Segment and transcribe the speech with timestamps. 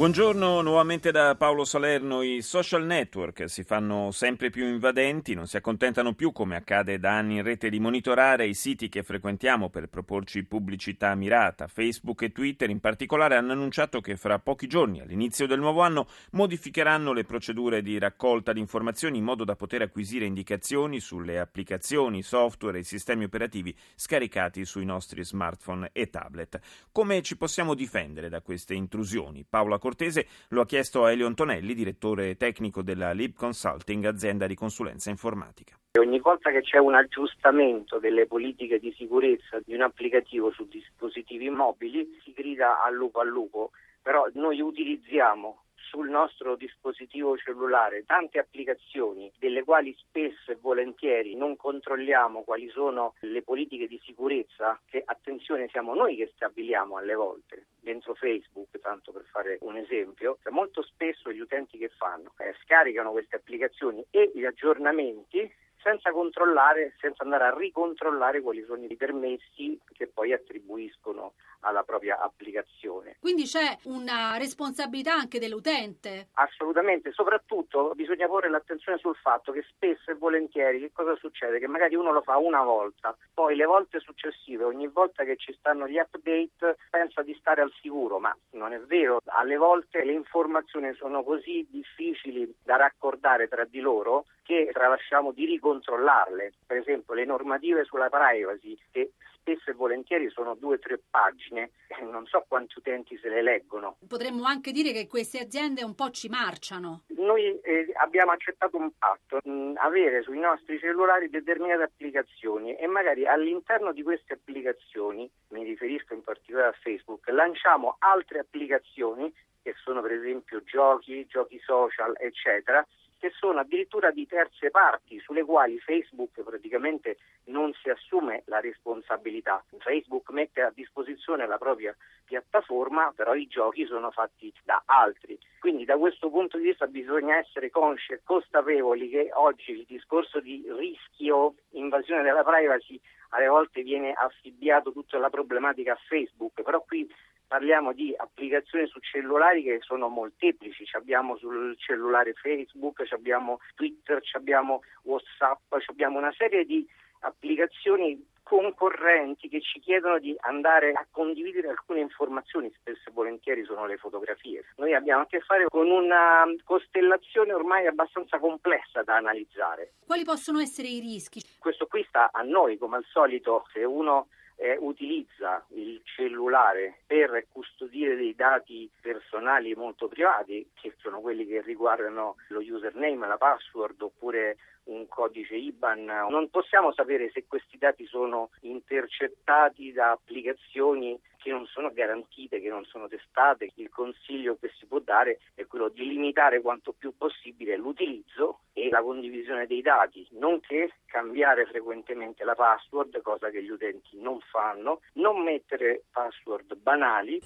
[0.00, 2.22] Buongiorno nuovamente da Paolo Salerno.
[2.22, 7.18] I social network si fanno sempre più invadenti, non si accontentano più, come accade da
[7.18, 11.66] anni in rete, di monitorare i siti che frequentiamo per proporci pubblicità mirata.
[11.66, 16.06] Facebook e Twitter in particolare hanno annunciato che fra pochi giorni, all'inizio del nuovo anno,
[16.30, 22.22] modificheranno le procedure di raccolta di informazioni in modo da poter acquisire indicazioni sulle applicazioni,
[22.22, 26.58] software e sistemi operativi scaricati sui nostri smartphone e tablet.
[26.90, 29.44] Come ci possiamo difendere da queste intrusioni?
[29.46, 34.54] Paola Cortese lo ha chiesto a Elio Antonelli, direttore tecnico della Lib Consulting, azienda di
[34.54, 35.76] consulenza informatica.
[35.98, 41.50] Ogni volta che c'è un aggiustamento delle politiche di sicurezza di un applicativo su dispositivi
[41.50, 48.38] mobili si grida al lupo al lupo, però noi utilizziamo sul nostro dispositivo cellulare tante
[48.38, 55.02] applicazioni delle quali spesso e volentieri non controlliamo quali sono le politiche di sicurezza che
[55.04, 60.82] attenzione siamo noi che stabiliamo alle volte dentro Facebook, tanto per fare un esempio, molto
[60.82, 62.34] spesso gli utenti che fanno?
[62.38, 65.52] Eh, scaricano queste applicazioni e gli aggiornamenti
[65.82, 72.20] senza controllare, senza andare a ricontrollare quali sono i permessi che poi attribuiscono alla propria
[72.20, 73.16] applicazione.
[73.20, 76.28] Quindi c'è una responsabilità anche dell'utente?
[76.34, 81.58] Assolutamente, soprattutto bisogna porre l'attenzione sul fatto che spesso e volentieri che cosa succede?
[81.58, 85.54] Che magari uno lo fa una volta, poi le volte successive, ogni volta che ci
[85.58, 90.12] stanno gli update, pensa di stare al sicuro, ma non è vero, alle volte le
[90.12, 92.39] informazioni sono così difficili
[92.70, 96.52] da raccordare tra di loro che tralasciamo di ricontrollarle.
[96.64, 99.10] Per esempio le normative sulla privacy che
[99.40, 101.72] spesso e volentieri sono due o tre pagine,
[102.08, 103.96] non so quanti utenti se le leggono.
[104.06, 107.02] Potremmo anche dire che queste aziende un po' ci marciano.
[107.16, 113.26] Noi eh, abbiamo accettato un patto, mh, avere sui nostri cellulari determinate applicazioni e magari
[113.26, 119.32] all'interno di queste applicazioni, mi riferisco in particolare a Facebook, lanciamo altre applicazioni
[119.62, 122.86] che sono per esempio giochi, giochi social, eccetera,
[123.20, 129.62] che sono addirittura di terze parti sulle quali Facebook praticamente non si assume la responsabilità.
[129.78, 131.94] Facebook mette a disposizione la propria
[132.24, 135.38] piattaforma, però i giochi sono fatti da altri.
[135.58, 140.40] Quindi da questo punto di vista bisogna essere consci e consapevoli che oggi il discorso
[140.40, 142.98] di rischio, invasione della privacy,
[143.30, 147.08] alle volte viene affibbiato tutta la problematica a Facebook, però qui
[147.50, 154.82] parliamo di applicazioni su cellulari che sono molteplici, abbiamo sul cellulare Facebook, abbiamo Twitter, abbiamo
[155.02, 156.88] Whatsapp, abbiamo una serie di
[157.22, 163.84] applicazioni concorrenti che ci chiedono di andare a condividere alcune informazioni, spesso e volentieri sono
[163.84, 164.66] le fotografie.
[164.76, 169.94] Noi abbiamo a che fare con una costellazione ormai abbastanza complessa da analizzare.
[170.06, 171.42] Quali possono essere i rischi?
[171.58, 174.28] Questo qui sta a noi, come al solito, se uno
[174.60, 181.62] eh, utilizza il cellulare per custodire dei dati personali molto privati, che sono quelli che
[181.62, 188.04] riguardano lo username, la password oppure un codice IBAN, non possiamo sapere se questi dati
[188.06, 193.70] sono intercettati da applicazioni che non sono garantite, che non sono testate.
[193.76, 198.88] Il consiglio che si può dare è quello di limitare quanto più possibile l'utilizzo e
[198.90, 205.00] la condivisione dei dati, nonché cambiare frequentemente la password, cosa che gli utenti non fanno,
[205.14, 207.40] non mettere password banali.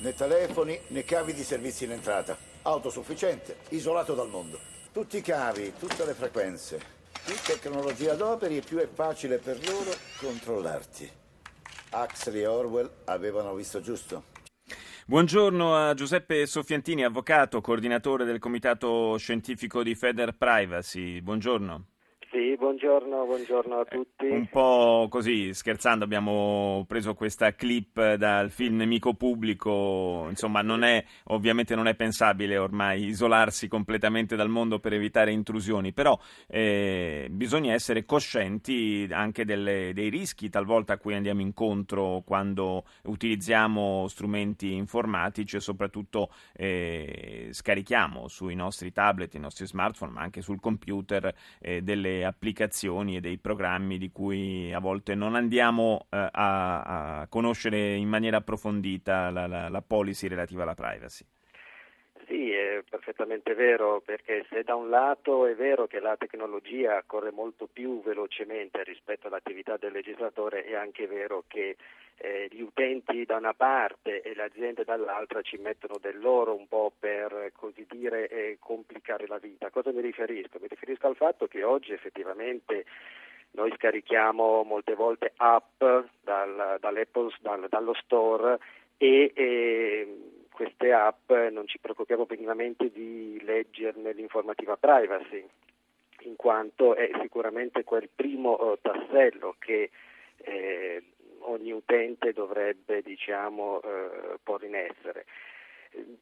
[0.00, 2.36] Né telefoni né cavi di servizi in entrata.
[2.62, 4.58] Autosufficiente, isolato dal mondo.
[4.92, 6.96] Tutti i cavi, tutte le frequenze.
[7.24, 11.26] Più tecnologia adoperi più è facile per loro controllarti.
[11.92, 14.24] Huxley e Orwell avevano visto giusto.
[15.06, 21.20] Buongiorno a Giuseppe Soffiantini, avvocato, coordinatore del Comitato Scientifico di Feder Privacy.
[21.22, 21.86] Buongiorno.
[22.48, 24.24] Sì, buongiorno, buongiorno a tutti.
[24.24, 31.04] Un po' così, scherzando, abbiamo preso questa clip dal film Nemico Pubblico, insomma non è,
[31.24, 37.74] ovviamente non è pensabile ormai isolarsi completamente dal mondo per evitare intrusioni, però eh, bisogna
[37.74, 45.56] essere coscienti anche delle, dei rischi talvolta a cui andiamo incontro quando utilizziamo strumenti informatici
[45.56, 51.30] e soprattutto eh, scarichiamo sui nostri tablet, i nostri smartphone, ma anche sul computer
[51.60, 52.36] eh, delle applicazioni
[53.16, 58.38] e dei programmi di cui a volte non andiamo eh, a, a, conoscere in maniera
[58.38, 61.24] approfondita la, la, la policy relativa alla privacy.
[62.28, 67.30] Sì, è perfettamente vero, perché se da un lato è vero che la tecnologia corre
[67.30, 71.76] molto più velocemente rispetto all'attività del legislatore, è anche vero che
[72.18, 76.68] eh, gli utenti da una parte e le aziende dall'altra ci mettono del loro un
[76.68, 79.68] po' per così dire eh, complicare la vita.
[79.68, 80.58] A cosa mi riferisco?
[80.60, 82.84] Mi riferisco al fatto che oggi effettivamente
[83.52, 85.82] noi scarichiamo molte volte app
[86.20, 88.58] dal, dal, dallo store
[88.98, 95.46] e, e queste app non ci preoccupiamo minimamente di leggerne l'informativa privacy,
[96.22, 99.90] in quanto è sicuramente quel primo eh, tassello che
[100.38, 101.02] eh,
[101.42, 105.26] ogni utente dovrebbe diciamo, eh, porre in essere.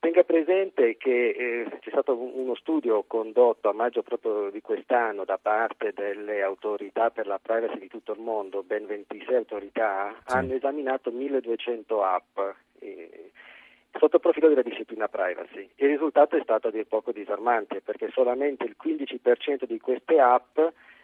[0.00, 5.38] Tenga presente che eh, c'è stato uno studio condotto a maggio proprio di quest'anno da
[5.38, 10.34] parte delle autorità per la privacy di tutto il mondo, ben 26 autorità, sì.
[10.34, 12.38] hanno esaminato 1200 app.
[14.04, 15.66] Sotto il profilo della disciplina privacy.
[15.76, 20.58] Il risultato è stato a dir poco disarmante perché solamente il 15% di queste app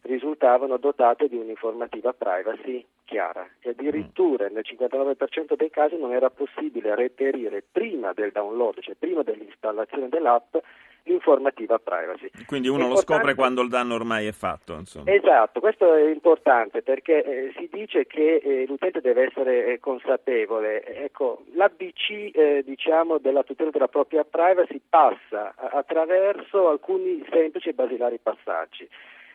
[0.00, 6.94] risultavano dotate di un'informativa privacy chiara e addirittura nel 59% dei casi non era possibile
[6.94, 10.56] reperire prima del download, cioè prima dell'installazione dell'app,
[11.06, 12.30] l'informativa privacy.
[12.46, 14.74] Quindi uno lo scopre quando il danno ormai è fatto.
[14.74, 15.10] Insomma.
[15.10, 20.84] Esatto, questo è importante perché eh, si dice che eh, l'utente deve essere eh, consapevole.
[20.84, 28.18] Ecco, l'ABC eh, diciamo, della tutela della propria privacy passa attraverso alcuni semplici e basilari
[28.22, 28.88] passaggi.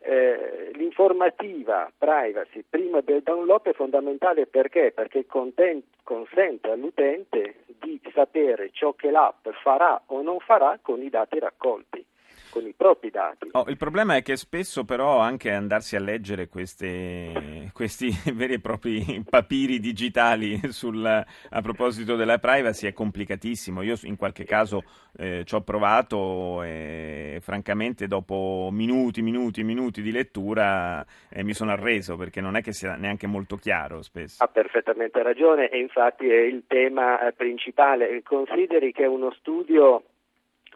[0.00, 4.92] Eh, l'informativa privacy prima del download è fondamentale perché?
[4.94, 11.10] Perché content, consente all'utente di sapere ciò che l'app farà o non farà con i
[11.10, 12.04] dati raccolti
[12.56, 13.48] con i propri dati.
[13.52, 18.60] Oh, il problema è che spesso però anche andarsi a leggere queste, questi veri e
[18.60, 23.82] propri papiri digitali sul, a proposito della privacy è complicatissimo.
[23.82, 24.84] Io in qualche caso
[25.18, 31.72] eh, ci ho provato e francamente dopo minuti, minuti, minuti di lettura eh, mi sono
[31.72, 34.42] arreso perché non è che sia neanche molto chiaro spesso.
[34.42, 38.22] Ha perfettamente ragione e infatti è il tema eh, principale.
[38.22, 40.02] Consideri che uno studio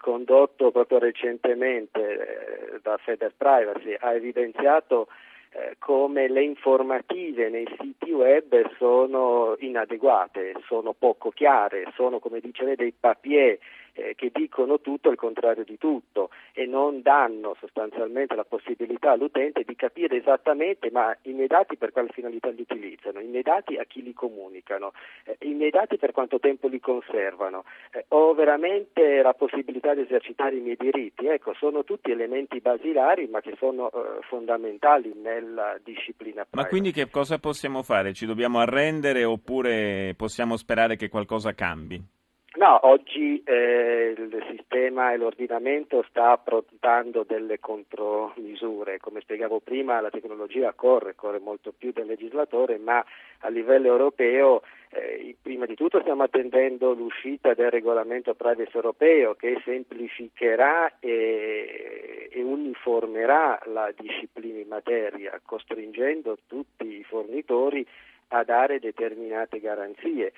[0.00, 5.08] condotto proprio recentemente eh, da Feder Privacy ha evidenziato
[5.52, 12.64] eh, come le informative nei siti web sono inadeguate, sono poco chiare, sono come dice
[12.64, 13.58] lei dei papier
[14.00, 19.62] eh, che dicono tutto il contrario di tutto e non danno sostanzialmente la possibilità all'utente
[19.64, 23.76] di capire esattamente ma i miei dati per quale finalità li utilizzano, i miei dati
[23.76, 24.92] a chi li comunicano,
[25.24, 30.02] eh, i miei dati per quanto tempo li conservano, eh, ho veramente la possibilità di
[30.02, 31.26] esercitare i miei diritti.
[31.26, 36.46] Ecco, sono tutti elementi basilari ma che sono eh, fondamentali nella disciplina.
[36.50, 38.12] Ma quindi che cosa possiamo fare?
[38.12, 42.18] Ci dobbiamo arrendere oppure possiamo sperare che qualcosa cambi?
[42.52, 48.98] No, oggi eh, il sistema e l'ordinamento sta approntando delle contromisure.
[48.98, 53.04] Come spiegavo prima, la tecnologia corre, corre molto più del legislatore, ma
[53.42, 59.60] a livello europeo eh, prima di tutto stiamo attendendo l'uscita del regolamento privacy europeo che
[59.64, 67.86] semplificherà e, e uniformerà la disciplina in materia, costringendo tutti i fornitori
[68.32, 70.32] a dare determinate garanzie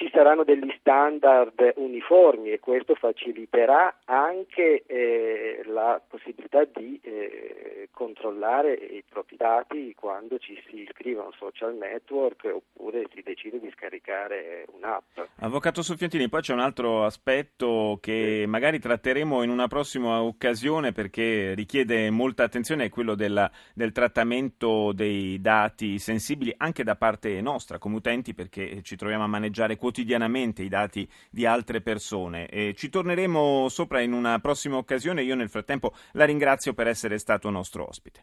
[0.00, 8.72] ci saranno degli standard uniformi e questo faciliterà anche eh, la possibilità di eh, controllare
[8.72, 13.70] i propri dati quando ci si iscrive a un social network oppure si decide di
[13.76, 15.18] scaricare un'app.
[15.40, 21.52] Avvocato Soffiantini, poi c'è un altro aspetto che magari tratteremo in una prossima occasione perché
[21.52, 27.76] richiede molta attenzione, è quello della, del trattamento dei dati sensibili anche da parte nostra
[27.76, 32.48] come utenti perché ci troviamo a maneggiare quotidianamente i dati di altre persone.
[32.48, 35.22] E ci torneremo sopra in una prossima occasione.
[35.22, 38.18] Io nel frattempo la ringrazio per essere stato nostro toimenpide.